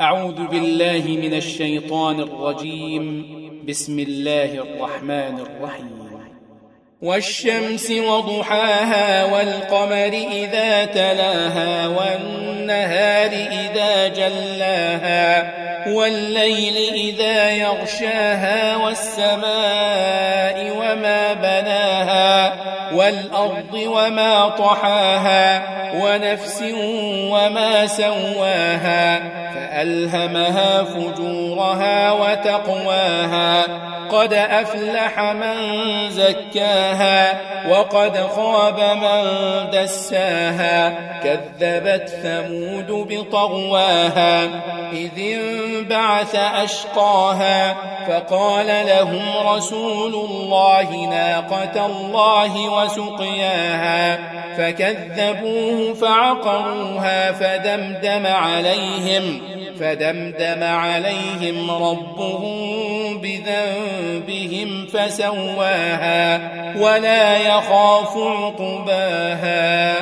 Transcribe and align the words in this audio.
أعوذ 0.00 0.46
بالله 0.46 1.02
من 1.06 1.34
الشيطان 1.34 2.20
الرجيم. 2.20 3.26
بسم 3.68 3.98
الله 3.98 4.44
الرحمن 4.44 5.38
الرحيم. 5.40 6.08
والشمس 7.02 7.90
وضحاها 7.90 9.24
والقمر 9.24 10.12
إذا 10.32 10.84
تلاها 10.84 11.88
والنهار 11.88 13.30
إذا 13.30 14.08
جلاها 14.08 15.54
والليل 15.94 16.76
إذا 16.94 17.50
يغشاها 17.50 18.76
والسماء 18.76 20.17
وما 20.92 21.34
بناها 21.34 22.52
والأرض 22.92 23.74
وما 23.74 24.48
طحاها 24.48 25.62
ونفس 25.94 26.62
وما 27.32 27.86
سواها 27.86 29.20
فألهمها 29.54 30.84
فجورها 30.84 32.12
وتقواها 32.12 33.64
قد 34.10 34.32
أفلح 34.32 35.20
من 35.20 35.56
زكاها 36.10 37.40
وقد 37.68 38.26
خاب 38.36 38.80
من 38.80 39.24
دساها 39.72 40.94
كذبت 41.24 42.08
ثمود 42.08 42.90
بطغواها 43.12 44.44
إذ 44.92 45.10
انبعث 45.18 46.34
أشقاها 46.34 47.76
فقال 48.08 48.66
لهم 48.66 49.22
رسول 49.46 50.14
الله 50.14 51.06
ناقة 51.10 51.86
الله 51.86 52.68
وسقياها 52.68 54.18
فكذبوه 54.56 55.94
فعقروها 55.94 57.32
فدمدم 57.32 58.26
عليهم 58.26 59.57
فدمدم 59.80 60.62
عليهم 60.62 61.70
ربهم 61.70 63.20
بذنبهم 63.20 64.86
فسواها 64.86 66.40
ولا 66.76 67.38
يخاف 67.38 68.16
عقباها. 68.16 69.94